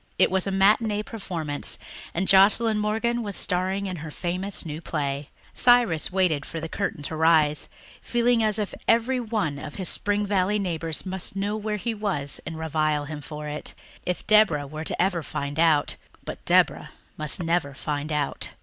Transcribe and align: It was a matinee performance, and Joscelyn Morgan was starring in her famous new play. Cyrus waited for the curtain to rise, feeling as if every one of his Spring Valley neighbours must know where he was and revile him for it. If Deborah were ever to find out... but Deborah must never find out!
It 0.17 0.31
was 0.31 0.47
a 0.47 0.51
matinee 0.51 1.03
performance, 1.03 1.77
and 2.15 2.27
Joscelyn 2.27 2.79
Morgan 2.79 3.21
was 3.21 3.35
starring 3.35 3.85
in 3.85 3.97
her 3.97 4.09
famous 4.09 4.65
new 4.65 4.81
play. 4.81 5.29
Cyrus 5.53 6.11
waited 6.11 6.43
for 6.43 6.59
the 6.59 6.67
curtain 6.67 7.03
to 7.03 7.15
rise, 7.15 7.69
feeling 8.01 8.41
as 8.41 8.57
if 8.57 8.73
every 8.87 9.19
one 9.19 9.59
of 9.59 9.75
his 9.75 9.89
Spring 9.89 10.25
Valley 10.25 10.57
neighbours 10.57 11.05
must 11.05 11.35
know 11.35 11.55
where 11.55 11.77
he 11.77 11.93
was 11.93 12.41
and 12.47 12.57
revile 12.57 13.05
him 13.05 13.21
for 13.21 13.47
it. 13.47 13.75
If 14.03 14.25
Deborah 14.25 14.65
were 14.65 14.85
ever 14.97 15.21
to 15.21 15.29
find 15.29 15.59
out... 15.59 15.97
but 16.25 16.43
Deborah 16.45 16.89
must 17.15 17.39
never 17.43 17.75
find 17.75 18.11
out! 18.11 18.49